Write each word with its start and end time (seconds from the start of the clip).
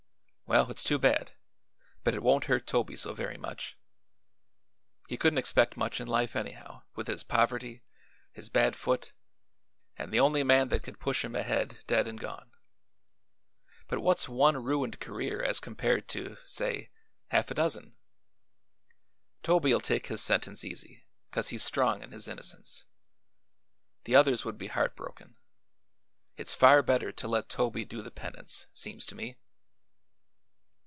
Well, 0.53 0.69
it's 0.69 0.83
too 0.83 0.99
bad, 0.99 1.31
but 2.03 2.13
it 2.13 2.21
won't 2.21 2.43
hurt 2.43 2.67
Toby 2.67 2.97
so 2.97 3.13
very 3.13 3.37
much. 3.37 3.77
He 5.07 5.15
couldn't 5.15 5.37
expect 5.37 5.77
much 5.77 6.01
in 6.01 6.09
life, 6.09 6.35
anyhow, 6.35 6.81
with 6.93 7.07
his 7.07 7.23
poverty, 7.23 7.83
his 8.33 8.49
bad 8.49 8.75
foot, 8.75 9.13
an' 9.95 10.09
the 10.09 10.19
only 10.19 10.43
man 10.43 10.67
that 10.67 10.83
could 10.83 10.99
push 10.99 11.23
him 11.23 11.35
ahead 11.35 11.77
dead 11.87 12.05
an' 12.05 12.17
gone. 12.17 12.51
But 13.87 14.01
what's 14.01 14.27
one 14.27 14.61
ruined 14.61 14.99
career 14.99 15.41
as 15.41 15.61
compared 15.61 16.09
to 16.09 16.35
say 16.43 16.89
half 17.29 17.49
a 17.49 17.53
dozen? 17.53 17.95
Toby'll 19.43 19.79
take 19.79 20.07
his 20.07 20.21
sentence 20.21 20.65
easy, 20.65 21.05
'cause 21.31 21.47
he's 21.47 21.63
strong 21.63 22.03
in 22.03 22.11
his 22.11 22.27
innocence. 22.27 22.83
The 24.03 24.17
others 24.17 24.43
would 24.43 24.57
be 24.57 24.67
heartbroken. 24.67 25.37
It's 26.35 26.53
far 26.53 26.83
better 26.83 27.13
to 27.13 27.27
let 27.29 27.47
Toby 27.47 27.85
do 27.85 28.01
the 28.01 28.11
penance, 28.11 28.67
seems 28.73 29.05
to 29.05 29.15
me." 29.15 29.37